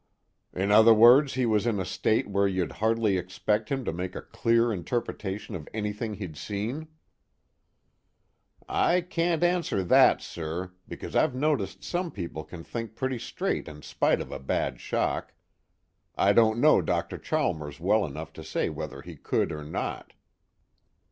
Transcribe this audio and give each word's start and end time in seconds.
"In 0.51 0.71
other 0.71 0.95
words 0.95 1.35
he 1.35 1.45
was 1.45 1.67
in 1.67 1.79
a 1.79 1.85
state 1.85 2.27
where 2.27 2.47
you'd 2.47 2.71
hardly 2.81 3.17
expect 3.19 3.69
him 3.69 3.85
to 3.85 3.93
make 3.93 4.15
a 4.15 4.23
clear 4.23 4.73
interpretation 4.73 5.53
of 5.53 5.69
anything 5.75 6.15
he'd 6.15 6.35
seen?" 6.35 6.87
"I 8.67 9.01
can't 9.01 9.43
answer 9.43 9.83
that, 9.83 10.19
sir, 10.19 10.71
because 10.87 11.15
I've 11.15 11.35
noticed 11.35 11.83
some 11.83 12.09
people 12.09 12.43
can 12.43 12.63
think 12.63 12.95
pretty 12.95 13.19
straight 13.19 13.67
in 13.67 13.83
spite 13.83 14.21
of 14.21 14.31
a 14.31 14.39
bad 14.39 14.79
shock. 14.79 15.35
I 16.15 16.33
don't 16.33 16.59
know 16.59 16.81
Dr. 16.81 17.19
Chalmers 17.19 17.79
well 17.79 18.03
enough 18.03 18.33
to 18.33 18.43
say 18.43 18.71
whether 18.71 19.03
he 19.03 19.15
could 19.15 19.51
or 19.51 19.63
not." 19.63 20.13